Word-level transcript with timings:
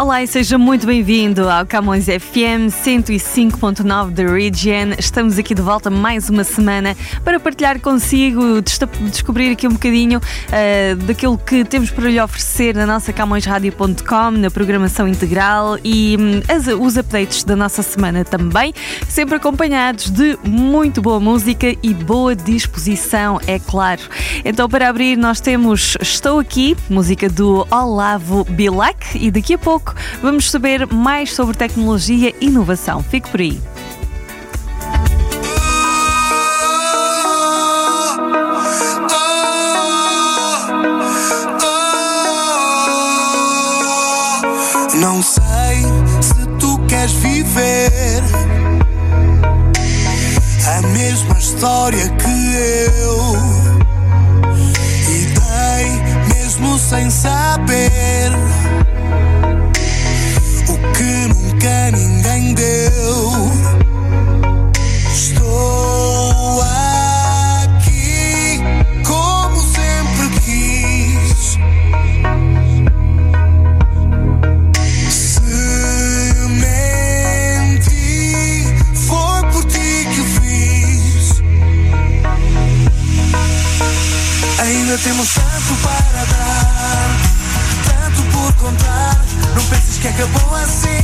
Olá 0.00 0.22
e 0.22 0.28
seja 0.28 0.56
muito 0.56 0.86
bem-vindo 0.86 1.50
ao 1.50 1.66
Camões 1.66 2.04
FM 2.04 2.70
105.9 2.70 4.10
da 4.12 4.22
Region. 4.32 4.94
Estamos 4.96 5.36
aqui 5.40 5.56
de 5.56 5.60
volta 5.60 5.90
mais 5.90 6.30
uma 6.30 6.44
semana 6.44 6.96
para 7.24 7.40
partilhar 7.40 7.80
consigo, 7.80 8.62
descobrir 9.10 9.50
aqui 9.50 9.66
um 9.66 9.72
bocadinho 9.72 10.20
uh, 10.20 10.96
daquilo 10.98 11.36
que 11.36 11.64
temos 11.64 11.90
para 11.90 12.08
lhe 12.08 12.20
oferecer 12.20 12.76
na 12.76 12.86
nossa 12.86 13.12
CamõesRadio.com, 13.12 14.30
na 14.38 14.48
programação 14.52 15.08
integral 15.08 15.76
e 15.82 16.16
um, 16.16 16.42
as, 16.48 16.68
os 16.68 16.96
updates 16.96 17.42
da 17.42 17.56
nossa 17.56 17.82
semana 17.82 18.24
também, 18.24 18.72
sempre 19.08 19.34
acompanhados 19.34 20.10
de 20.10 20.38
muito 20.44 21.02
boa 21.02 21.18
música 21.18 21.74
e 21.82 21.92
boa 21.92 22.36
disposição, 22.36 23.40
é 23.48 23.58
claro. 23.58 24.02
Então, 24.44 24.68
para 24.68 24.88
abrir, 24.88 25.16
nós 25.16 25.40
temos 25.40 25.96
Estou 26.00 26.38
Aqui, 26.38 26.76
música 26.88 27.28
do 27.28 27.66
Olavo 27.68 28.44
Bilac, 28.44 29.18
e 29.18 29.28
daqui 29.28 29.54
a 29.54 29.58
pouco 29.58 29.87
pouco 29.88 29.94
vamos 30.22 30.50
saber 30.50 30.86
mais 30.86 31.32
sobre 31.34 31.56
tecnologia 31.56 32.34
e 32.40 32.46
inovação. 32.46 33.02
Fique 33.02 33.30
por 33.30 33.40
aí. 33.40 33.60
Não 44.94 45.22
sei 45.22 45.42
se 46.20 46.46
tu 46.58 46.78
queres 46.88 47.12
viver 47.12 48.22
a 50.66 50.82
mesma 50.88 51.38
história 51.38 52.08
que 52.10 52.54
eu. 53.04 53.36
E 55.08 55.26
dei 55.26 56.34
mesmo 56.34 56.78
sem 56.78 57.08
saber 57.10 57.87
Temos 85.04 85.28
tanto 85.32 85.74
para 85.82 86.24
dar, 86.24 87.16
tanto 87.86 88.22
por 88.32 88.52
contar. 88.54 89.24
Não 89.54 89.64
penses 89.64 89.98
que 89.98 90.08
acabou 90.08 90.54
assim. 90.56 90.97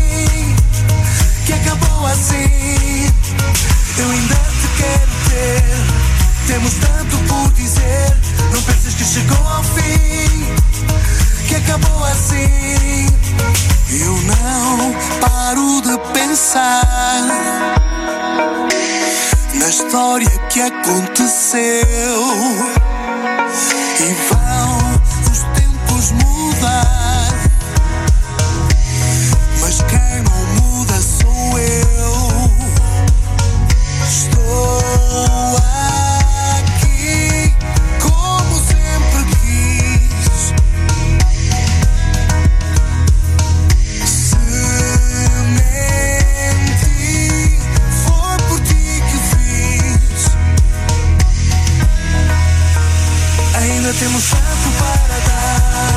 Ainda 53.64 53.94
temos 53.94 54.24
tanto 54.24 54.70
para 54.78 55.18
dar, 55.20 55.94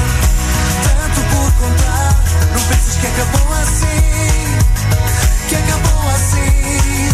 tanto 0.83 1.19
por 1.35 1.51
contar. 1.59 2.16
Não 2.53 2.61
penses 2.63 2.95
que 2.95 3.07
acabou 3.07 3.53
assim, 3.55 4.07
que 5.50 5.55
acabou 5.55 6.09
assim. 6.11 7.09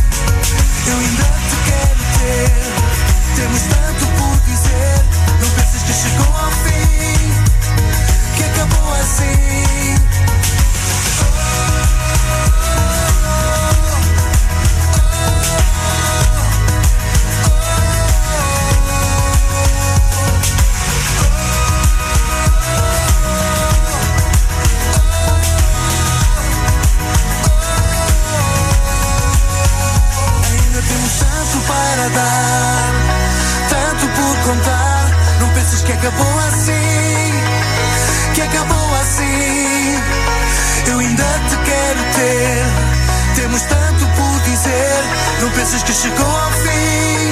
Eu 0.86 0.98
ainda 1.00 1.24
te 1.50 1.56
quero 1.66 2.04
ter, 2.20 2.52
temos 3.36 3.62
tanto 3.62 4.06
por 4.16 4.38
dizer. 4.46 5.02
Não 5.42 5.50
penses 5.50 5.82
que 5.82 5.94
chegou. 5.94 6.23
chegou 46.04 46.28
ao 46.28 46.52
fim, 46.52 47.32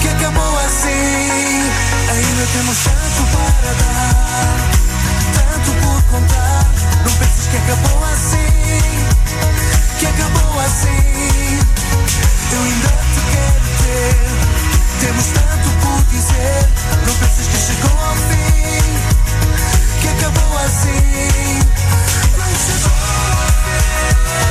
que 0.00 0.08
acabou 0.08 0.58
assim. 0.60 1.68
Ainda 2.08 2.46
temos 2.54 2.78
tanto 2.78 3.22
para 3.36 3.72
dar, 3.74 4.56
tanto 5.34 5.70
por 5.82 6.02
contar. 6.04 6.64
Não 7.04 7.12
penses 7.12 7.46
que 7.50 7.56
acabou 7.58 8.04
assim, 8.04 9.04
que 9.98 10.06
acabou 10.06 10.60
assim. 10.60 11.60
Eu 12.52 12.62
ainda 12.62 12.88
te 12.88 13.20
quero 13.32 13.68
ter, 13.82 14.16
temos 15.00 15.26
tanto 15.26 15.68
por 15.82 16.00
dizer. 16.10 16.60
Não 17.06 17.14
penses 17.16 17.46
que 17.48 17.58
chegou 17.66 17.96
ao 18.00 18.16
fim, 18.16 18.80
que 20.00 20.08
acabou 20.08 20.56
assim. 20.64 21.60
Não 22.38 22.48
chegou 22.64 22.96
ao 22.96 23.48
fim. 23.60 24.47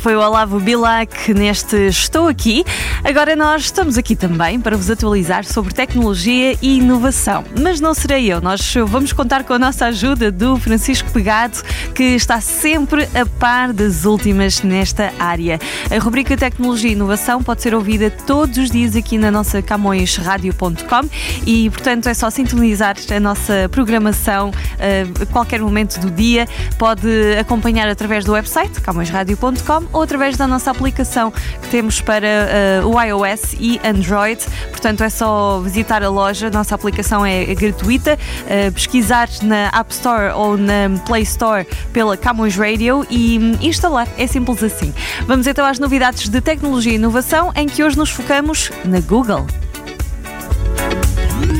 Foi 0.00 0.16
o 0.16 0.20
Olavo 0.20 0.58
Bilac 0.58 1.34
neste 1.34 1.88
Estou 1.88 2.26
Aqui. 2.26 2.64
Agora 3.02 3.34
nós 3.34 3.62
estamos 3.62 3.96
aqui 3.96 4.14
também 4.14 4.60
para 4.60 4.76
vos 4.76 4.90
atualizar 4.90 5.44
sobre 5.44 5.72
tecnologia 5.72 6.56
e 6.60 6.78
inovação. 6.78 7.44
Mas 7.58 7.80
não 7.80 7.94
serei 7.94 8.30
eu, 8.30 8.40
nós 8.40 8.74
vamos 8.86 9.12
contar 9.12 9.42
com 9.44 9.54
a 9.54 9.58
nossa 9.58 9.86
ajuda 9.86 10.30
do 10.30 10.56
Francisco 10.58 11.10
Pegado, 11.10 11.62
que 11.94 12.04
está 12.04 12.40
sempre 12.40 13.08
a 13.14 13.24
par 13.38 13.72
das 13.72 14.04
últimas 14.04 14.62
nesta 14.62 15.12
área. 15.18 15.58
A 15.90 15.98
rubrica 15.98 16.36
Tecnologia 16.36 16.90
e 16.90 16.92
Inovação 16.92 17.42
pode 17.42 17.62
ser 17.62 17.74
ouvida 17.74 18.10
todos 18.10 18.58
os 18.58 18.70
dias 18.70 18.94
aqui 18.94 19.16
na 19.16 19.30
nossa 19.30 19.62
camõesradio.com 19.62 21.08
e, 21.46 21.70
portanto, 21.70 22.08
é 22.08 22.14
só 22.14 22.28
sintonizar 22.28 22.96
a 23.14 23.20
nossa 23.20 23.68
programação 23.70 24.50
uh, 24.50 25.22
a 25.22 25.26
qualquer 25.26 25.60
momento 25.60 25.98
do 26.00 26.10
dia. 26.10 26.46
Pode 26.78 27.08
acompanhar 27.38 27.88
através 27.88 28.24
do 28.24 28.32
website 28.32 28.80
camõesradio.com 28.80 29.86
ou 29.92 30.02
através 30.02 30.36
da 30.36 30.46
nossa 30.46 30.70
aplicação 30.70 31.30
que 31.30 31.68
temos 31.70 32.00
para 32.00 32.82
uh, 32.84 32.89
o 32.90 33.00
iOS 33.00 33.54
e 33.58 33.80
Android. 33.84 34.44
Portanto, 34.70 35.04
é 35.04 35.08
só 35.08 35.60
visitar 35.60 36.02
a 36.02 36.08
loja, 36.08 36.50
nossa 36.50 36.74
aplicação 36.74 37.24
é, 37.24 37.44
gratuita, 37.54 38.18
uh, 38.44 38.72
pesquisar 38.72 39.28
na 39.42 39.68
App 39.68 39.92
Store 39.92 40.32
ou 40.34 40.56
na 40.56 40.98
Play 41.06 41.22
Store 41.22 41.66
pela 41.92 42.16
Camões 42.16 42.56
Radio 42.56 43.06
e 43.08 43.38
hum, 43.38 43.58
instalar. 43.60 44.08
É 44.18 44.26
simples 44.26 44.62
assim. 44.62 44.92
Vamos 45.26 45.46
então 45.46 45.64
às 45.64 45.78
novidades 45.78 46.28
de 46.28 46.40
tecnologia 46.40 46.92
e 46.92 46.96
inovação, 46.96 47.52
em 47.54 47.66
que 47.66 47.82
hoje 47.84 47.96
nos 47.96 48.10
focamos 48.10 48.70
na 48.84 49.00
Google. 49.00 49.46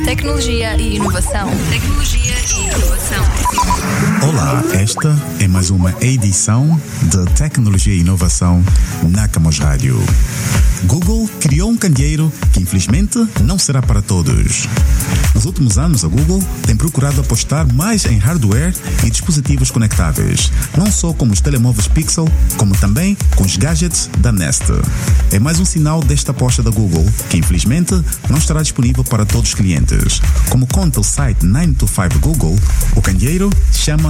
Tecnologia 0.05 0.75
e 0.75 0.97
inovação. 0.97 1.49
Tecnologia 1.69 2.35
e 2.57 2.67
inovação. 2.67 4.10
Olá, 4.21 4.63
esta 4.73 5.19
é 5.39 5.47
mais 5.47 5.71
uma 5.71 5.95
edição 5.99 6.79
de 7.01 7.25
Tecnologia 7.33 7.95
e 7.95 8.01
Inovação 8.01 8.63
na 9.09 9.27
Camões 9.27 9.57
Rádio. 9.57 9.99
Google 10.83 11.29
criou 11.39 11.69
um 11.69 11.77
candeeiro 11.77 12.31
que 12.53 12.59
infelizmente 12.59 13.17
não 13.41 13.57
será 13.57 13.81
para 13.81 14.01
todos. 14.01 14.67
Nos 15.33 15.45
últimos 15.45 15.77
anos, 15.77 16.03
a 16.03 16.07
Google 16.07 16.43
tem 16.65 16.75
procurado 16.75 17.21
apostar 17.21 17.71
mais 17.73 18.05
em 18.05 18.17
hardware 18.17 18.73
e 19.03 19.09
dispositivos 19.09 19.71
conectáveis, 19.71 20.51
não 20.77 20.91
só 20.91 21.13
com 21.13 21.25
os 21.25 21.41
telemóveis 21.41 21.87
Pixel, 21.87 22.27
como 22.57 22.75
também 22.77 23.17
com 23.35 23.43
os 23.43 23.57
gadgets 23.57 24.09
da 24.19 24.31
Nest. 24.31 24.65
É 25.31 25.39
mais 25.39 25.59
um 25.59 25.65
sinal 25.65 26.01
desta 26.03 26.31
aposta 26.31 26.61
da 26.61 26.69
Google, 26.69 27.05
que 27.29 27.37
infelizmente 27.37 27.99
não 28.29 28.37
estará 28.37 28.61
disponível 28.61 29.03
para 29.03 29.25
todos 29.25 29.49
os 29.49 29.55
clientes. 29.55 30.21
Como 30.49 30.67
conta 30.67 30.99
o 30.99 31.03
site 31.03 31.45
925 31.45 32.19
Google, 32.19 32.59
o 32.95 33.01
candeeiro 33.01 33.49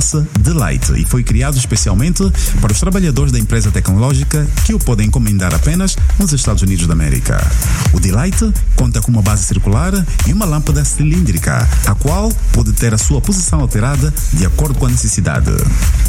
chama-se 0.01 0.27
Delight 0.39 0.99
e 0.99 1.05
foi 1.05 1.23
criado 1.23 1.57
especialmente 1.57 2.23
para 2.59 2.71
os 2.71 2.79
trabalhadores 2.79 3.31
da 3.31 3.39
empresa 3.39 3.71
tecnológica 3.71 4.47
que 4.65 4.73
o 4.73 4.79
podem 4.79 5.07
encomendar 5.07 5.53
apenas 5.53 5.95
nos 6.17 6.33
Estados 6.33 6.41
Estados 6.41 6.63
Unidos 6.63 6.87
da 6.87 6.93
América. 6.93 7.39
O 7.93 7.99
Delight 7.99 8.51
conta 8.75 9.01
com 9.01 9.11
uma 9.11 9.21
base 9.21 9.43
circular 9.43 9.93
e 10.27 10.33
uma 10.33 10.45
lâmpada 10.45 10.83
cilíndrica, 10.83 11.67
a 11.85 11.95
qual 11.95 12.31
pode 12.51 12.73
ter 12.73 12.93
a 12.93 12.97
sua 12.97 13.21
posição 13.21 13.59
alterada 13.59 14.13
de 14.33 14.45
acordo 14.45 14.77
com 14.77 14.87
a 14.87 14.89
necessidade. 14.89 15.51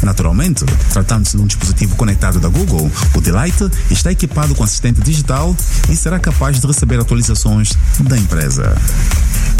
Naturalmente, 0.01 0.65
tratando-se 0.91 1.37
de 1.37 1.43
um 1.43 1.47
dispositivo 1.47 1.95
conectado 1.95 2.39
da 2.39 2.49
Google, 2.49 2.91
o 3.15 3.21
Delight 3.21 3.69
está 3.91 4.11
equipado 4.11 4.55
com 4.55 4.63
assistente 4.63 5.01
digital 5.01 5.55
e 5.89 5.95
será 5.95 6.19
capaz 6.19 6.59
de 6.59 6.65
receber 6.65 6.99
atualizações 6.99 7.73
da 7.99 8.17
empresa. 8.17 8.75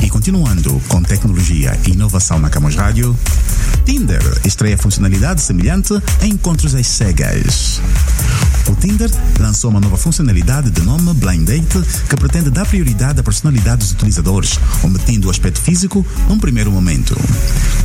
E 0.02 0.10
continuando 0.10 0.82
com 0.88 1.02
tecnologia 1.04 1.80
e 1.88 1.92
inovação 1.92 2.40
na 2.40 2.50
Camus 2.50 2.76
Rádio, 2.76 3.18
Tinder 3.86 4.23
estreia 4.46 4.78
funcionalidade 4.78 5.42
semelhante 5.42 5.94
a 6.22 6.26
encontros 6.26 6.76
às 6.76 6.88
cegas. 6.88 7.82
Tinder 9.04 9.12
lançou 9.40 9.70
uma 9.70 9.80
nova 9.80 9.98
funcionalidade 9.98 10.70
de 10.70 10.82
nome 10.82 11.14
Blind 11.14 11.46
Date 11.46 11.82
que 12.10 12.16
pretende 12.16 12.50
dar 12.50 12.66
prioridade 12.66 13.20
à 13.20 13.24
personalidade 13.24 13.80
dos 13.80 13.92
utilizadores, 13.92 14.60
omitendo 14.82 15.28
o 15.28 15.32
aspecto 15.32 15.60
físico 15.60 16.06
num 16.30 16.40
primeiro 16.40 16.72
momento. 16.72 17.16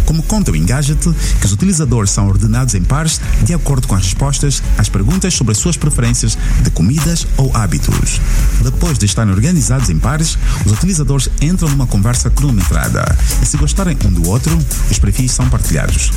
Como 0.05 0.23
conta 0.23 0.51
o 0.51 0.57
Engadget, 0.57 1.01
que 1.41 1.47
os 1.47 1.53
utilizadores 1.53 2.11
são 2.11 2.29
ordenados 2.29 2.75
em 2.75 2.83
pares 2.83 3.21
de 3.43 3.53
acordo 3.53 3.87
com 3.87 3.95
as 3.95 4.05
respostas 4.05 4.63
às 4.79 4.89
perguntas 4.89 5.35
sobre 5.35 5.53
as 5.53 5.59
suas 5.59 5.77
preferências 5.77 6.39
de 6.63 6.71
comidas 6.71 7.27
ou 7.37 7.55
hábitos. 7.55 8.21
Depois 8.63 8.99
de 8.99 9.07
estarem 9.07 9.33
organizados 9.33 9.91
em 9.91 9.99
pares, 9.99 10.39
os 10.65 10.73
utilizadores 10.73 11.29
entram 11.43 11.69
numa 11.69 11.87
conversa 11.87 12.31
cronometrada 12.31 13.05
e 13.43 13.47
se 13.47 13.57
gostarem 13.57 13.97
um 14.05 14.13
do 14.13 14.29
outro, 14.29 14.57
os 14.91 14.99
perfis 14.99 15.33
são 15.33 15.49
partilhados. 15.51 16.11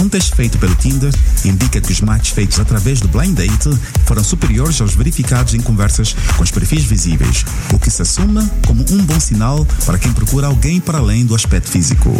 Um 0.00 0.08
teste 0.08 0.34
feito 0.34 0.58
pelo 0.58 0.74
Tinder 0.74 1.14
indica 1.44 1.80
que 1.80 1.92
os 1.92 2.00
matches 2.00 2.34
feitos 2.34 2.58
através 2.58 3.00
do 3.00 3.08
Blind 3.08 3.36
Date 3.36 3.70
foram 4.04 4.22
superiores 4.22 4.45
aos 4.80 4.94
verificados 4.94 5.54
em 5.54 5.60
conversas 5.60 6.14
com 6.36 6.42
os 6.42 6.50
perfis 6.50 6.84
visíveis, 6.84 7.44
o 7.74 7.78
que 7.78 7.90
se 7.90 8.02
assume 8.02 8.48
como 8.64 8.84
um 8.90 9.04
bom 9.04 9.18
sinal 9.18 9.66
para 9.84 9.98
quem 9.98 10.12
procura 10.12 10.46
alguém 10.46 10.80
para 10.80 10.98
além 10.98 11.26
do 11.26 11.34
aspecto 11.34 11.68
físico. 11.68 12.10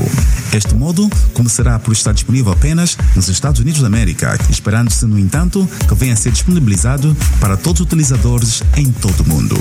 Este 0.52 0.74
modo 0.74 1.08
começará 1.32 1.78
por 1.78 1.92
estar 1.92 2.12
disponível 2.12 2.52
apenas 2.52 2.98
nos 3.14 3.28
Estados 3.28 3.60
Unidos 3.60 3.80
da 3.80 3.86
América, 3.86 4.38
esperando-se, 4.50 5.06
no 5.06 5.18
entanto, 5.18 5.68
que 5.88 5.94
venha 5.94 6.14
a 6.14 6.16
ser 6.16 6.32
disponibilizado 6.32 7.16
para 7.40 7.56
todos 7.56 7.80
os 7.80 7.86
utilizadores 7.86 8.62
em 8.76 8.90
todo 8.90 9.20
o 9.20 9.28
mundo. 9.28 9.56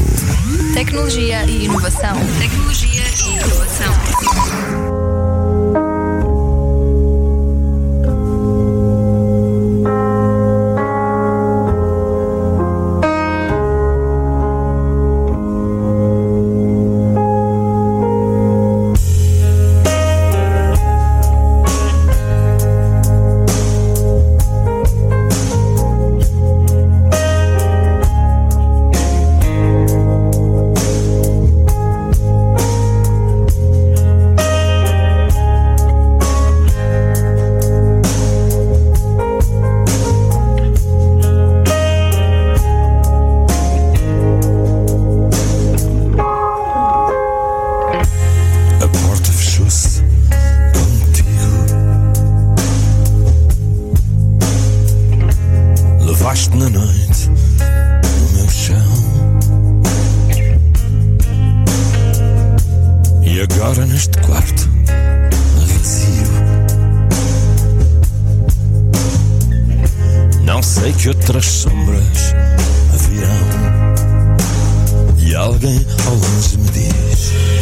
Tecnologia 0.74 1.46
e 1.46 1.66
inovação. 1.66 2.16
Tecnologia 2.40 3.04
e 3.26 3.36
inovação. 3.36 5.25
quarto 64.46 64.70
vazio. 65.56 66.28
Não 70.44 70.62
sei 70.62 70.94
que 70.94 71.10
outras 71.10 71.46
sombras 71.46 72.34
haverão. 72.94 73.96
E 75.18 75.36
alguém 75.36 75.86
ao 76.06 76.14
longe 76.14 76.58
me 76.58 76.70
diz. 76.70 77.55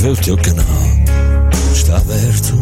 inscreve 0.00 0.08
o 0.08 0.16
teu 0.16 0.36
canal. 0.38 0.64
Está 1.72 1.96
aberto. 1.98 2.54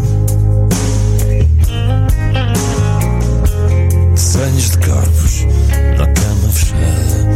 Desenhos 4.13 4.71
de 4.71 4.79
corpos 4.79 5.47
na 5.97 6.07
cama 6.07 6.49
fechada. 6.53 7.29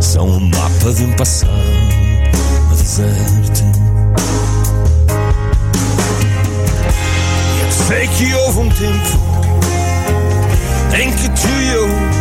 São 0.00 0.28
um 0.28 0.40
mapa 0.50 0.92
de 0.92 1.04
um 1.04 1.12
passado 1.12 1.50
a 2.70 2.74
deserto. 2.74 3.64
Sei 7.86 8.06
que 8.08 8.34
houve 8.34 8.58
um 8.58 8.68
tempo 8.68 9.18
em 10.94 11.10
que 11.10 11.28
tu 11.30 11.48
e 11.48 11.68
eu 11.68 12.17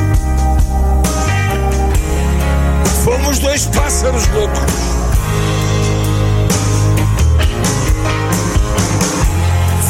pássaros 3.68 4.28
loucos. 4.28 4.60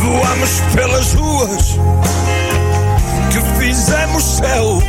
voamos 0.01 0.61
pelas 0.75 1.13
ruas 1.13 1.77
que 3.31 3.59
fizemos 3.59 4.23
céu. 4.23 4.81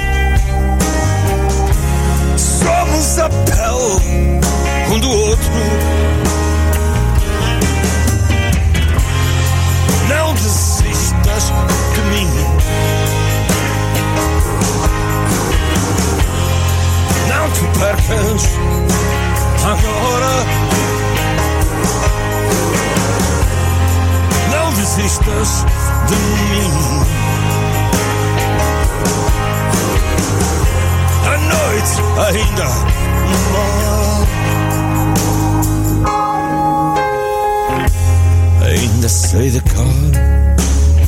Somos 2.36 3.18
a 3.18 3.28
pele 3.28 4.40
um 4.92 4.98
do 4.98 5.10
outro. 5.10 5.50
Não 10.08 10.34
desistas 10.34 11.52
de 11.94 12.00
mim. 12.10 12.97
Te 17.58 17.64
percas 17.76 18.42
agora. 19.64 20.46
Não 24.52 24.72
desistas 24.74 25.64
de 26.06 26.14
mim. 26.14 26.70
A 31.26 31.36
noite 31.38 31.96
ainda. 32.28 32.68
Ainda 38.70 39.08
sei 39.08 39.50
da 39.50 39.60
cor 39.62 39.84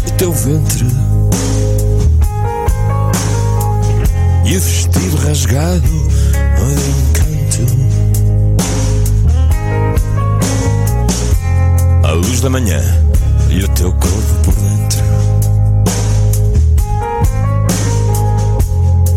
do 0.05 0.13
teu 0.19 0.33
ventre 0.33 0.87
e 4.45 4.57
o 4.57 4.61
vestido 4.61 5.17
rasgado 5.29 6.10
encanto. 6.73 7.65
A 12.07 12.13
luz 12.13 12.41
da 12.41 12.51
manhã 12.51 12.81
e 13.51 13.65
o 13.65 13.69
teu 13.69 13.93
corpo 13.93 14.35
por 14.45 14.55
dentro. 14.55 15.05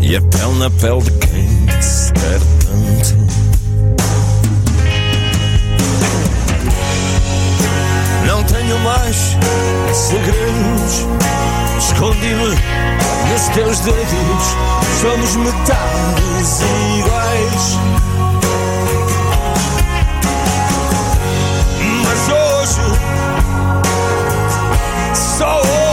E 0.00 0.16
a 0.16 0.22
pele 0.22 0.58
na 0.58 0.70
pele 0.70 1.02
de 1.02 1.10
quem 1.12 1.82
se 1.82 2.12
tanto. 2.12 3.16
Não 8.26 8.44
tenho 8.44 8.78
mais 8.80 9.36
segredos. 9.92 11.53
Escondi-me 11.86 12.48
nos 13.30 13.48
teus 13.52 13.80
dedos. 13.80 14.56
Somos 15.02 15.36
metades 15.36 16.62
iguais. 16.98 17.78
Mas 22.02 22.28
hoje, 22.30 22.80
só 25.14 25.60
hoje, 25.60 25.83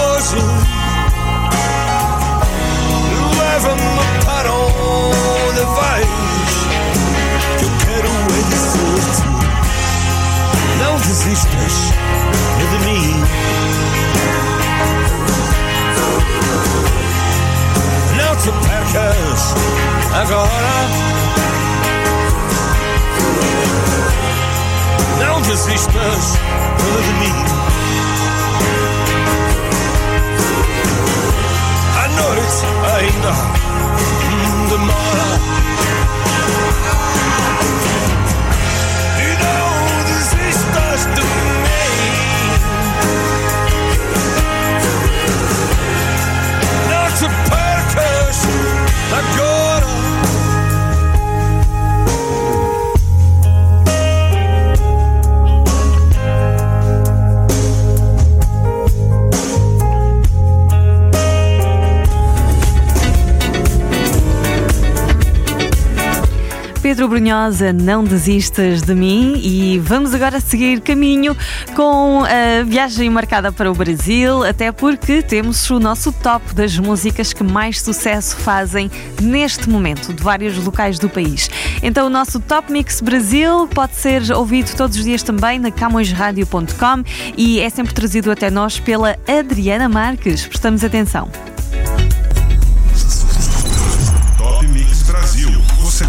Pedro 66.92 67.08
Brunhosa, 67.08 67.72
não 67.72 68.04
desistas 68.04 68.82
de 68.82 68.94
mim 68.94 69.40
e 69.42 69.80
vamos 69.80 70.14
agora 70.14 70.42
seguir 70.42 70.82
caminho 70.82 71.38
com 71.74 72.22
a 72.26 72.64
viagem 72.66 73.10
marcada 73.10 73.50
para 73.50 73.72
o 73.72 73.74
Brasil, 73.74 74.44
até 74.44 74.74
porque 74.74 75.22
temos 75.22 75.70
o 75.70 75.80
nosso 75.80 76.12
top 76.12 76.54
das 76.54 76.78
músicas 76.78 77.32
que 77.32 77.46
mais 77.46 77.82
sucesso 77.82 78.36
fazem 78.36 78.92
neste 79.22 79.70
momento, 79.70 80.14
de 80.14 80.22
vários 80.22 80.58
locais 80.58 81.00
do 81.00 81.08
país. 81.08 81.50
Então 81.82 82.08
o 82.08 82.10
nosso 82.10 82.42
Top 82.42 82.70
Mix 82.70 83.00
Brasil 83.00 83.70
pode 83.74 83.96
ser 83.96 84.30
ouvido 84.34 84.76
todos 84.76 84.98
os 84.98 85.06
dias 85.06 85.24
também 85.24 85.60
na 85.60 85.72
camõesradio.com 85.72 87.06
e 87.38 87.62
é 87.62 87.70
sempre 87.70 87.94
trazido 87.94 88.30
até 88.30 88.52
nós 88.52 88.82
pela 88.82 89.18
Adriana 89.30 89.88
Marques. 89.88 90.46
Prestamos 90.46 90.84
atenção. 90.84 91.32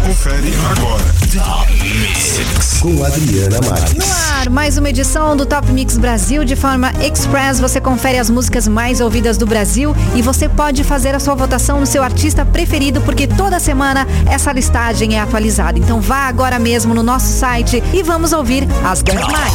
Confere 0.03 0.53
agora. 0.69 1.03
Top 1.31 1.71
Mix. 1.71 2.79
Com 2.81 3.05
Adriana 3.05 3.57
Marques. 3.69 3.93
No 3.93 4.13
ar, 4.37 4.49
mais 4.49 4.77
uma 4.77 4.89
edição 4.89 5.37
do 5.37 5.45
Top 5.45 5.71
Mix 5.71 5.97
Brasil. 5.97 6.43
De 6.43 6.57
forma 6.57 6.91
express, 7.01 7.57
você 7.57 7.79
confere 7.79 8.19
as 8.19 8.29
músicas 8.29 8.67
mais 8.67 8.99
ouvidas 8.99 9.37
do 9.37 9.45
Brasil 9.45 9.95
e 10.13 10.21
você 10.21 10.49
pode 10.49 10.83
fazer 10.83 11.15
a 11.15 11.21
sua 11.21 11.35
votação 11.35 11.79
no 11.79 11.85
seu 11.85 12.03
artista 12.03 12.45
preferido, 12.45 12.99
porque 13.01 13.25
toda 13.25 13.61
semana 13.61 14.05
essa 14.25 14.51
listagem 14.51 15.15
é 15.15 15.21
atualizada. 15.21 15.79
Então 15.79 16.01
vá 16.01 16.27
agora 16.27 16.59
mesmo 16.59 16.93
no 16.93 17.01
nosso 17.01 17.27
site 17.27 17.81
e 17.93 18.03
vamos 18.03 18.33
ouvir 18.33 18.67
as 18.83 19.01
10 19.01 19.21
mais. 19.27 19.53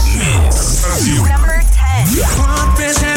Brasil. 0.81 1.17
Number 1.17 1.65
10. 2.79 3.08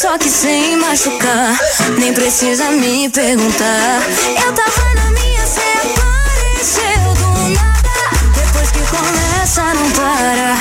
só 0.00 0.16
que 0.16 0.30
sem 0.30 0.76
machucar. 0.76 1.58
Nem 1.98 2.14
precisa 2.14 2.70
me 2.70 3.10
perguntar. 3.10 4.00
Eu 4.28 4.52
tava 4.52 4.94
na 4.94 5.10
minha, 5.10 5.44
cê 5.44 5.60
apareceu 5.60 7.14
do 7.14 7.48
nada. 7.48 7.90
Depois 8.32 8.70
que 8.70 8.78
começa, 8.96 9.74
não 9.74 9.90
para. 9.90 10.54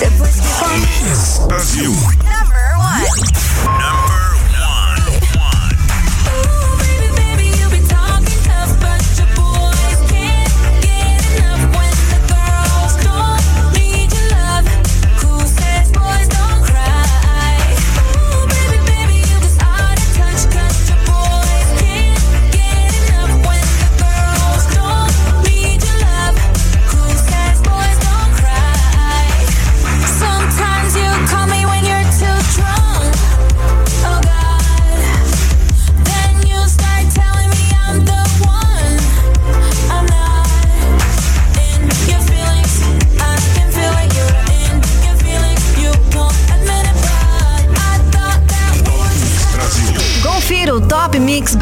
Depois 0.00 0.34
que 0.34 0.48
começa. 0.58 1.46
Brasil. 1.46 1.92
Number 1.92 2.76
one. 2.76 3.39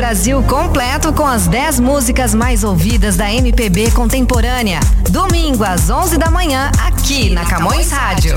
Brasil 0.09 0.43
completo 0.45 1.13
com 1.13 1.27
as 1.27 1.47
10 1.47 1.81
músicas 1.81 2.35
mais 2.35 2.65
ouvidas 2.65 3.15
da 3.15 3.31
MPB 3.31 3.91
contemporânea. 3.91 4.81
Domingo 5.11 5.63
às 5.63 5.91
11 5.91 6.17
da 6.17 6.31
manhã, 6.31 6.73
aqui 6.83 7.29
na 7.29 7.45
Camões 7.45 7.91
Rádio. 7.91 8.35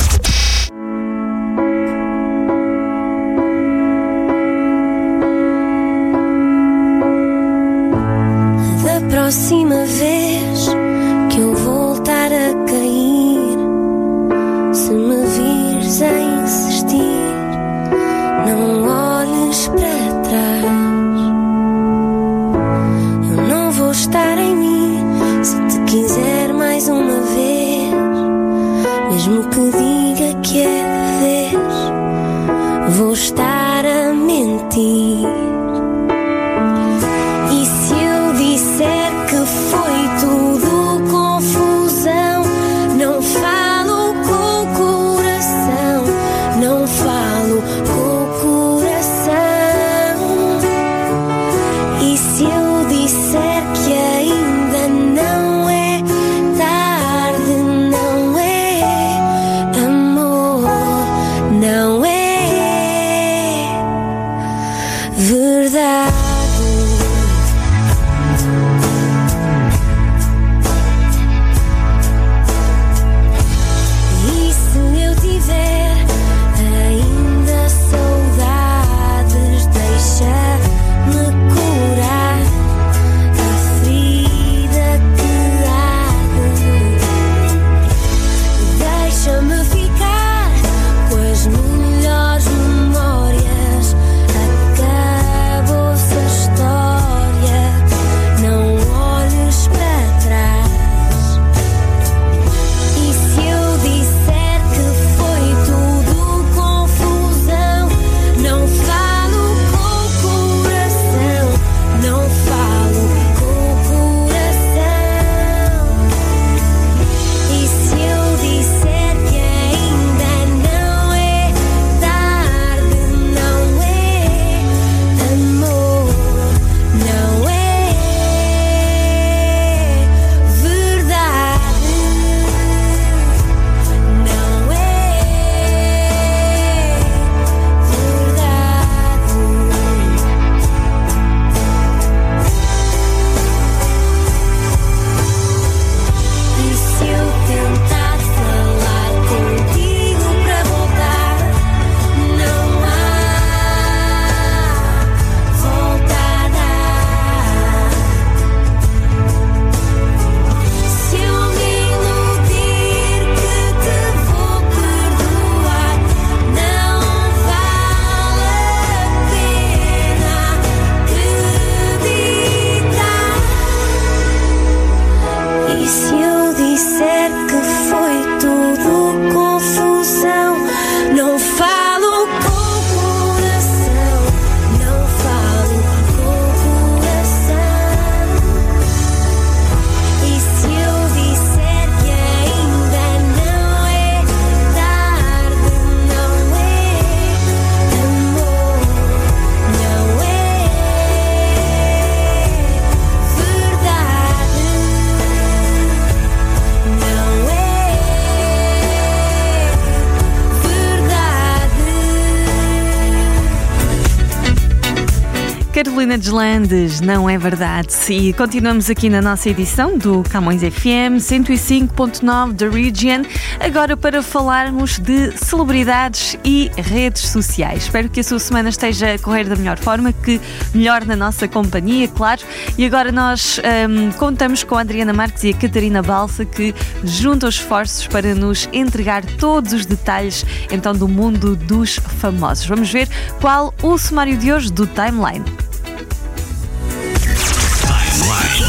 Carolina 216.22 216.62
Deslandes, 216.62 217.01
não 217.01 217.27
é 217.27 217.38
verdade? 217.38 217.90
E 218.10 218.31
continuamos 218.34 218.90
aqui 218.90 219.10
na 219.10 219.22
nossa 219.22 219.50
edição 219.50 219.98
do 219.98 220.22
Camões 220.24 220.62
FM 220.62 221.18
105.9 221.18 222.53
da 222.53 222.70
Region, 222.70 223.24
agora 223.60 223.98
para 223.98 224.22
falarmos 224.22 225.00
de 225.00 225.36
celebridades 225.38 226.38
e 226.46 226.70
redes 226.77 227.24
sociais. 227.24 227.84
Espero 227.84 228.07
que 228.07 228.20
a 228.20 228.24
sua 228.24 228.40
semana 228.40 228.70
esteja 228.70 229.14
a 229.14 229.20
correr 229.20 229.46
da 229.46 229.55
melhor 229.55 229.79
forma, 229.79 230.14
que 230.14 230.40
melhor 230.74 231.05
na 231.05 231.16
nossa 231.16 231.48
companhia, 231.48 232.07
claro. 232.07 232.42
E 232.77 232.86
agora 232.86 233.12
nós 233.12 233.60
hum, 233.90 234.12
contamos 234.12 234.64
com 234.64 234.75
a 234.75 234.81
Adriana 234.81 235.14
Marques 235.14 235.44
e 235.44 235.50
a 235.50 235.53
Catarina 235.53 236.03
Balsa 236.03 236.46
que 236.46 236.74
juntam 237.03 237.50
esforços 237.50 238.05
para 238.07 238.36
nos 238.36 238.70
entregar 238.72 239.25
todos 239.25 239.74
os 239.74 239.86
detalhes 239.86 240.46
então 240.72 240.94
do 240.94 241.07
mundo 241.07 241.55
dos 241.55 241.96
famosos. 241.96 242.66
Vamos 242.68 242.92
ver 242.92 243.10
qual 243.40 243.74
o 243.81 243.98
sumário 243.98 244.38
de 244.38 244.53
hoje 244.53 244.72
do 244.72 244.86
Timeline. 244.86 245.71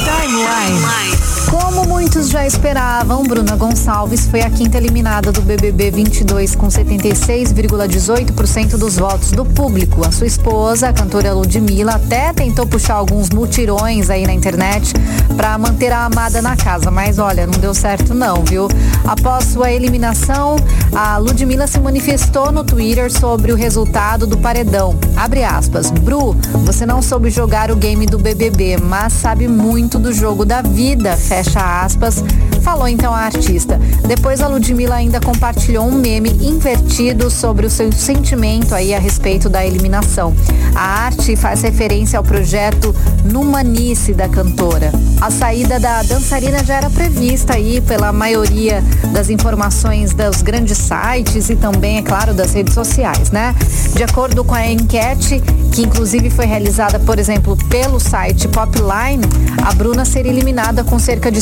Timeline. 0.04 1.21
Como 1.52 1.84
muitos 1.84 2.30
já 2.30 2.46
esperavam, 2.46 3.24
Bruna 3.24 3.54
Gonçalves 3.56 4.26
foi 4.26 4.40
a 4.40 4.48
quinta 4.48 4.78
eliminada 4.78 5.30
do 5.30 5.42
BBB 5.42 5.90
22 5.90 6.54
com 6.54 6.68
76,18% 6.68 8.78
dos 8.78 8.96
votos 8.96 9.32
do 9.32 9.44
público. 9.44 10.00
A 10.06 10.10
sua 10.10 10.26
esposa, 10.26 10.88
a 10.88 10.94
cantora 10.94 11.34
Ludmilla, 11.34 11.96
até 11.96 12.32
tentou 12.32 12.66
puxar 12.66 12.94
alguns 12.94 13.28
mutirões 13.28 14.08
aí 14.08 14.26
na 14.26 14.32
internet 14.32 14.94
para 15.36 15.58
manter 15.58 15.92
a 15.92 16.06
amada 16.06 16.40
na 16.40 16.56
casa, 16.56 16.90
mas 16.90 17.18
olha, 17.18 17.46
não 17.46 17.58
deu 17.58 17.74
certo 17.74 18.14
não, 18.14 18.42
viu? 18.42 18.66
Após 19.06 19.44
sua 19.44 19.70
eliminação, 19.70 20.56
a 20.94 21.18
Ludmilla 21.18 21.66
se 21.66 21.78
manifestou 21.78 22.50
no 22.50 22.64
Twitter 22.64 23.12
sobre 23.12 23.52
o 23.52 23.56
resultado 23.56 24.26
do 24.26 24.38
paredão. 24.38 24.98
Abre 25.14 25.44
aspas. 25.44 25.90
Bru, 25.90 26.34
você 26.64 26.86
não 26.86 27.02
soube 27.02 27.28
jogar 27.28 27.70
o 27.70 27.76
game 27.76 28.06
do 28.06 28.18
BBB, 28.18 28.78
mas 28.78 29.12
sabe 29.12 29.46
muito 29.46 29.98
do 29.98 30.14
jogo 30.14 30.46
da 30.46 30.62
vida. 30.62 31.14
Fecha 31.14 31.41
aspas. 31.46 32.24
Falou 32.62 32.86
então 32.86 33.12
a 33.12 33.18
artista. 33.18 33.78
Depois 34.06 34.40
a 34.40 34.46
Ludmilla 34.46 34.94
ainda 34.94 35.20
compartilhou 35.20 35.84
um 35.84 35.92
meme 35.92 36.30
invertido 36.40 37.28
sobre 37.28 37.66
o 37.66 37.70
seu 37.70 37.90
sentimento 37.92 38.74
aí 38.74 38.94
a 38.94 38.98
respeito 38.98 39.48
da 39.48 39.66
eliminação. 39.66 40.34
A 40.74 41.04
arte 41.04 41.34
faz 41.34 41.62
referência 41.62 42.18
ao 42.18 42.24
projeto 42.24 42.94
Numanice 43.24 44.14
da 44.14 44.28
cantora. 44.28 44.92
A 45.20 45.30
saída 45.30 45.78
da 45.78 46.02
dançarina 46.02 46.64
já 46.64 46.74
era 46.74 46.90
prevista 46.90 47.54
aí 47.54 47.80
pela 47.80 48.12
maioria 48.12 48.82
das 49.12 49.28
informações 49.28 50.12
dos 50.12 50.42
grandes 50.42 50.78
sites 50.78 51.50
e 51.50 51.56
também, 51.56 51.98
é 51.98 52.02
claro, 52.02 52.32
das 52.32 52.52
redes 52.52 52.74
sociais, 52.74 53.30
né? 53.30 53.54
De 53.94 54.02
acordo 54.02 54.44
com 54.44 54.54
a 54.54 54.66
enquete, 54.66 55.40
que 55.72 55.82
inclusive 55.82 56.30
foi 56.30 56.46
realizada, 56.46 56.98
por 56.98 57.18
exemplo, 57.18 57.56
pelo 57.68 58.00
site 58.00 58.48
Popline, 58.48 59.24
a 59.64 59.72
Bruna 59.74 60.04
seria 60.04 60.32
eliminada 60.32 60.82
com 60.82 60.98
cerca 60.98 61.30
de 61.30 61.40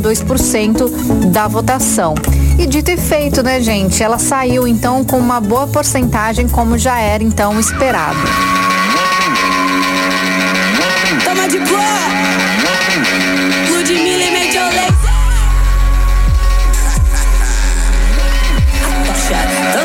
69,2% 0.00 1.30
da 1.30 1.46
votação. 1.46 2.14
E 2.58 2.66
dito 2.66 2.90
e 2.90 2.96
feito, 2.96 3.42
né, 3.42 3.60
gente? 3.60 4.02
Ela 4.02 4.18
saiu 4.18 4.66
então 4.66 5.04
com 5.04 5.18
uma 5.18 5.40
boa 5.40 5.66
porcentagem, 5.66 6.48
como 6.48 6.78
já 6.78 6.98
era 6.98 7.22
então 7.22 7.58
esperado. 7.58 8.18
Toma 11.24 11.48
de 11.48 11.58
boa. 11.60 11.80
Ludmilla 13.70 14.22
e. 14.22 14.34
Então 19.24 19.82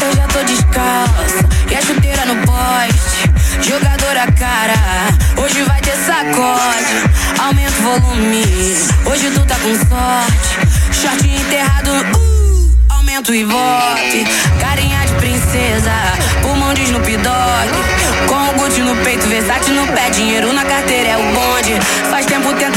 Eu 0.00 0.16
já 0.16 0.26
tô 0.28 0.42
descalça 0.44 1.44
e 1.70 1.74
a 1.74 1.82
chuteira 1.82 2.24
no 2.26 2.36
poste. 2.46 3.68
Jogadora 3.68 4.32
cara, 4.32 4.74
hoje 5.42 5.62
vai 5.62 5.80
ter 5.80 5.96
sacode. 5.96 6.73
Volume, 8.00 8.42
hoje 9.06 9.30
tu 9.30 9.40
tá 9.46 9.54
com 9.54 9.72
sorte. 9.72 11.00
Short 11.00 11.28
enterrado, 11.28 11.90
uh, 11.90 12.76
aumento 12.88 13.32
e 13.32 13.44
vote. 13.44 14.26
Carinha 14.60 15.06
de 15.06 15.12
princesa, 15.14 15.92
pulmão 16.42 16.74
de 16.74 16.82
Snoop 16.82 17.16
Dogg. 17.18 18.26
Com 18.26 18.48
o 18.48 18.52
Gucci 18.54 18.80
no 18.80 18.96
peito, 19.04 19.28
versátil 19.28 19.74
no 19.74 19.86
pé, 19.92 20.10
dinheiro 20.10 20.52
na 20.52 20.64
carteira 20.64 21.10
é 21.10 21.16
o 21.16 21.22
bonde. 21.22 21.78
Faz 22.10 22.26
tempo 22.26 22.52
tentaram 22.54 22.73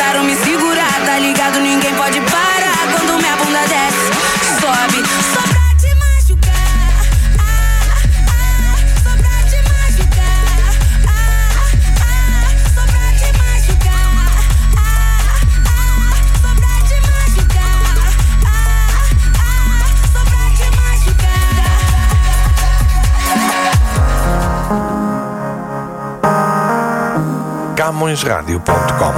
CamõesRádio.com 28.07 29.13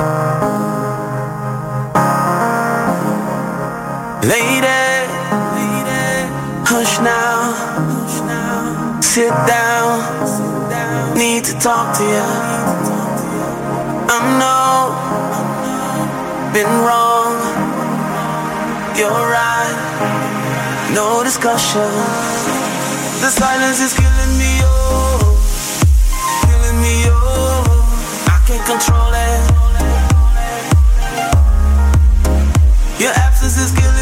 Lady, 4.23 4.65
hush 6.65 6.97
now, 6.99 7.54
sit 9.02 9.30
down, 9.45 10.02
need 11.15 11.43
to 11.43 11.54
talk 11.60 11.95
to 11.97 12.04
you. 12.04 12.28
I 14.10 14.17
know, 14.41 14.91
been 16.52 16.71
wrong, 16.86 17.38
you're 18.97 19.25
right, 19.30 19.78
no 20.95 21.23
discussion. 21.23 21.89
The 23.21 23.30
silence 23.30 23.80
is 23.82 23.93
killing 23.93 24.34
me, 24.41 24.48
can't 28.59 28.79
control 28.79 29.13
it. 29.13 29.41
Your 32.99 33.11
absence 33.11 33.57
is 33.57 33.71
killing 33.77 33.98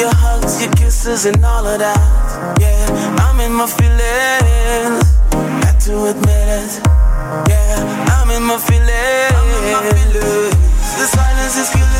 your 0.00 0.14
hugs, 0.14 0.62
your 0.62 0.72
kisses, 0.72 1.26
and 1.26 1.44
all 1.44 1.66
of 1.66 1.78
that. 1.78 2.00
Yeah, 2.58 3.20
I'm 3.20 3.38
in 3.40 3.52
my 3.52 3.66
feelings. 3.66 5.04
Had 5.64 5.78
to 5.86 5.94
admit 6.10 6.48
it. 6.48 6.72
Yeah, 7.50 8.16
I'm 8.16 8.30
in 8.30 8.42
my 8.42 8.58
feelings. 8.58 8.88
The 10.96 11.06
silence 11.06 11.56
is 11.60 11.68
killing 11.68 11.99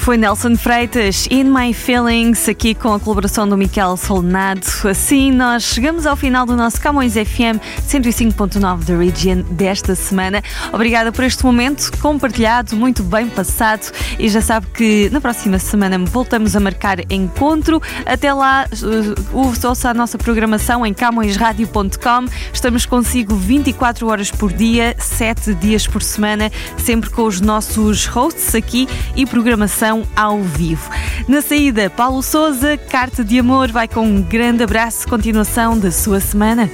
foi 0.00 0.16
Nelson 0.16 0.56
Freitas, 0.56 1.28
In 1.30 1.44
My 1.44 1.74
Feelings, 1.74 2.48
aqui 2.48 2.74
com 2.74 2.94
a 2.94 2.98
colaboração 2.98 3.46
do 3.46 3.56
Miquel 3.56 3.98
Solnado. 3.98 4.66
Assim, 4.88 5.30
nós 5.30 5.62
chegamos 5.62 6.06
ao 6.06 6.16
final 6.16 6.46
do 6.46 6.56
nosso 6.56 6.80
Camões 6.80 7.12
FM 7.12 7.60
105.9 7.86 8.84
da 8.84 8.96
Region 8.96 9.42
desta 9.50 9.94
semana. 9.94 10.42
Obrigada 10.72 11.12
por 11.12 11.22
este 11.22 11.44
momento 11.44 11.92
compartilhado, 11.98 12.76
muito 12.76 13.02
bem 13.02 13.28
passado. 13.28 13.92
E 14.18 14.28
já 14.30 14.40
sabe 14.40 14.68
que 14.68 15.10
na 15.10 15.20
próxima 15.20 15.58
semana 15.58 15.98
voltamos 15.98 16.56
a 16.56 16.60
marcar 16.60 17.00
encontro. 17.10 17.82
Até 18.06 18.32
lá, 18.32 18.66
uh, 18.72 19.38
ouça 19.38 19.90
a 19.90 19.94
nossa 19.94 20.16
programação 20.16 20.84
em 20.86 20.94
camõesradio.com. 20.94 22.24
Estamos 22.52 22.86
consigo 22.86 23.34
24 23.34 24.06
horas 24.08 24.30
por 24.30 24.50
dia, 24.50 24.94
7 24.98 25.54
dias 25.54 25.86
por 25.86 26.02
semana, 26.02 26.50
sempre 26.78 27.10
com 27.10 27.24
os 27.24 27.40
nossos 27.40 28.06
hosts 28.06 28.54
aqui 28.54 28.88
e 29.14 29.26
programação 29.26 29.89
ao 30.16 30.40
vivo. 30.42 30.90
Na 31.26 31.42
saída, 31.42 31.90
Paulo 31.90 32.22
Souza, 32.22 32.76
Carta 32.76 33.24
de 33.24 33.38
Amor, 33.38 33.70
vai 33.70 33.88
com 33.88 34.02
um 34.02 34.22
grande 34.22 34.62
abraço, 34.62 35.08
continuação 35.08 35.78
da 35.78 35.90
sua 35.90 36.20
semana. 36.20 36.70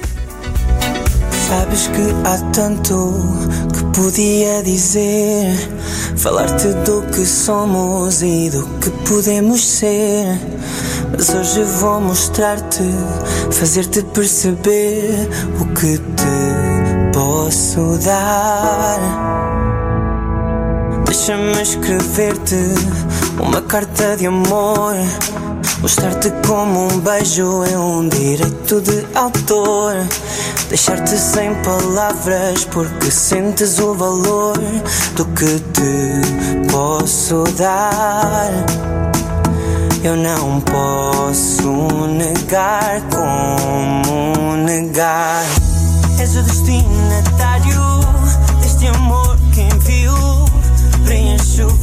Sabes 1.47 1.87
que 1.87 2.01
há 2.25 2.37
tanto 2.51 3.13
que 3.73 3.83
podia 3.97 4.61
dizer. 4.63 5.55
Falar-te 6.17 6.67
do 6.83 7.03
que 7.03 7.25
somos 7.25 8.21
e 8.21 8.49
do 8.49 8.67
que 8.79 8.89
podemos 9.07 9.65
ser. 9.65 10.37
Mas 11.11 11.29
hoje 11.29 11.63
vou 11.79 12.01
mostrar-te, 12.01 12.83
fazer-te 13.51 14.03
perceber 14.03 15.29
o 15.61 15.65
que 15.73 15.97
te 15.97 17.13
posso 17.13 17.97
dar. 18.03 19.66
Deixa-me 21.07 21.61
escrever-te 21.61 22.57
uma 23.39 23.61
carta 23.61 24.17
de 24.17 24.27
amor. 24.27 24.93
Mostrar-te 25.81 26.29
como 26.45 26.91
um 26.91 26.99
beijo 26.99 27.63
é 27.63 27.77
um 27.79 28.09
direito 28.09 28.81
de 28.81 29.07
autor. 29.15 29.95
Deixar-te 30.67 31.17
sem 31.17 31.55
palavras 31.63 32.65
porque 32.65 33.09
sentes 33.09 33.79
o 33.79 33.93
valor 33.93 34.57
do 35.15 35.25
que 35.27 35.61
te 35.71 36.67
posso 36.69 37.45
dar. 37.57 38.51
Eu 40.03 40.17
não 40.17 40.59
posso 40.59 41.71
negar 42.07 43.01
como 43.09 44.57
negar. 44.57 45.45
És 46.19 46.35
o 46.35 46.43
destinatário 46.43 47.86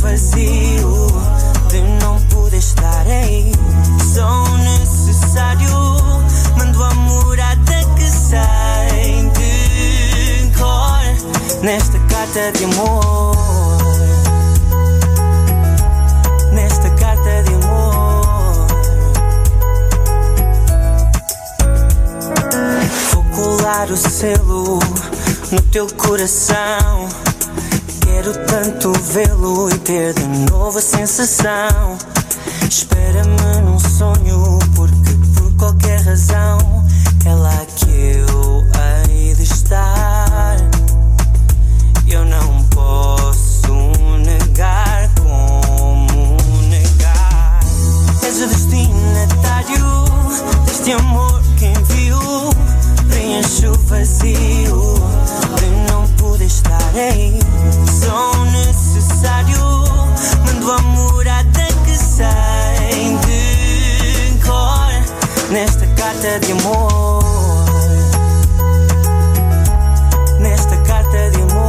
vazio 0.05 1.07
de 1.71 1.81
não 2.05 2.21
poder 2.27 2.59
estar 2.59 3.07
aí. 3.07 3.51
Sou 4.13 4.59
necessário. 4.59 5.71
Mando 6.59 6.85
a 6.85 6.95
morada 6.95 7.85
que 7.97 8.05
sai 8.05 9.31
de 9.33 10.59
cor 10.59 11.63
nesta 11.63 11.99
carta 12.01 12.53
de 12.53 12.65
amor. 12.65 13.35
Nesta 16.53 16.91
carta 16.91 17.43
de 17.45 17.55
amor. 17.55 18.67
Vou 23.11 23.25
colar 23.35 23.91
o 23.91 23.97
selo 23.97 24.79
no 25.51 25.61
teu 25.73 25.87
coração. 25.97 27.09
Quero 28.25 28.39
tanto 28.47 28.91
vê-lo 29.13 29.69
e 29.69 29.79
ter 29.81 30.15
de 30.15 30.25
novo 30.51 30.79
a 30.79 30.81
sensação. 30.81 31.99
Espera-me 32.67 33.61
num 33.61 33.79
sonho, 33.79 34.59
porque 34.75 35.11
por 35.35 35.53
qualquer 35.59 36.01
razão 36.01 36.57
é 37.27 37.35
lá 37.35 37.67
que 37.77 37.91
eu 37.91 38.65
hei 39.11 39.35
de 39.35 39.43
estar. 39.43 40.57
Eu 42.09 42.25
não 42.25 42.65
posso 42.71 43.93
negar 44.25 45.11
como 45.21 46.39
negar. 46.71 47.61
És 48.23 48.41
o 48.41 48.47
destinatário 48.47 49.85
deste 50.65 50.93
amor 50.93 51.43
que 51.59 51.67
envio. 51.67 52.19
Preencho 53.07 53.71
o 53.71 53.79
vazio 53.81 54.95
de 55.59 55.93
não 55.93 56.09
poder 56.17 56.47
estar 56.47 56.91
aí. 56.95 57.54
De 66.41 66.53
amor. 66.53 67.25
Nesta 70.41 70.77
carta 70.83 71.31
de 71.31 71.43
amor. 71.43 71.65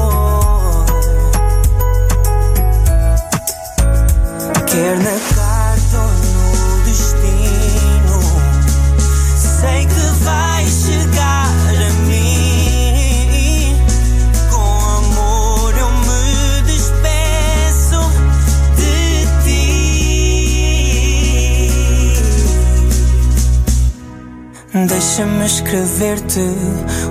Deixa-me 25.07 25.45
escrever-te 25.45 26.41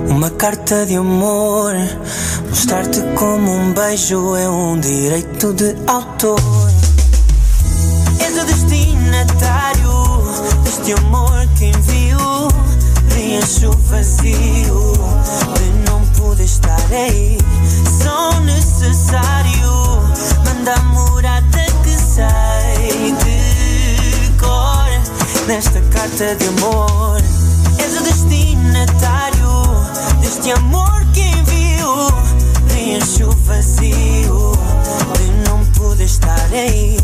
uma 0.09 0.29
carta 0.29 0.85
de 0.85 0.97
amor. 0.97 1.73
Mostrar-te 2.49 3.01
como 3.15 3.49
um 3.49 3.71
beijo 3.71 4.35
é 4.35 4.49
um 4.49 4.77
direito 4.77 5.53
de 5.53 5.73
autor. 5.87 6.37
És 8.19 8.37
o 8.37 8.45
destinatário 8.45 9.93
deste 10.65 10.91
amor 10.91 11.47
que 11.57 11.67
envio. 11.67 12.49
Preencho 13.07 13.69
o 13.69 13.77
vazio 13.87 14.93
de 15.55 15.89
não 15.89 16.05
poder 16.19 16.43
estar 16.43 16.85
aí. 16.91 17.37
Sou 18.03 18.41
necessário. 18.41 19.71
Manda 20.43 20.73
a 20.73 20.83
morada 20.83 21.65
que 21.81 21.97
sai 21.97 23.15
de 23.23 24.31
cor 24.37 25.47
nesta 25.47 25.79
carta 25.93 26.35
de 26.35 26.47
amor. 26.49 27.34
És 27.77 27.97
o 27.97 28.03
destinatário 28.03 29.63
deste 30.21 30.51
amor 30.51 31.05
que 31.13 31.21
envio. 31.21 32.11
Preencho 32.67 33.29
o 33.29 33.31
vazio 33.45 34.51
de 35.17 35.49
não 35.49 35.65
poder 35.77 36.05
estar 36.05 36.49
aí. 36.51 36.97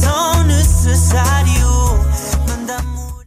Sou 0.00 0.44
necessário. 0.44 2.07